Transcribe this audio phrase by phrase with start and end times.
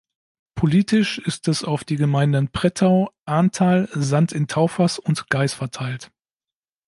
[0.55, 6.11] Politisch ist es auf die Gemeinden Prettau, Ahrntal, Sand in Taufers und Gais verteilt.